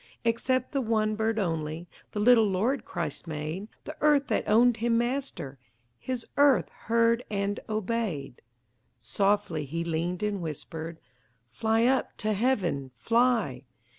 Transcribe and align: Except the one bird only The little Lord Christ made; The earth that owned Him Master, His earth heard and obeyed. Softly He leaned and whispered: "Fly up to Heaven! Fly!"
Except 0.25 0.71
the 0.71 0.81
one 0.81 1.13
bird 1.15 1.37
only 1.37 1.87
The 2.11 2.19
little 2.19 2.49
Lord 2.49 2.85
Christ 2.85 3.27
made; 3.27 3.67
The 3.83 3.95
earth 4.01 4.29
that 4.29 4.49
owned 4.49 4.77
Him 4.77 4.97
Master, 4.97 5.59
His 5.99 6.25
earth 6.37 6.69
heard 6.69 7.23
and 7.29 7.59
obeyed. 7.69 8.41
Softly 8.97 9.63
He 9.65 9.83
leaned 9.83 10.23
and 10.23 10.41
whispered: 10.41 10.97
"Fly 11.51 11.85
up 11.85 12.17
to 12.17 12.33
Heaven! 12.33 12.89
Fly!" 12.97 13.65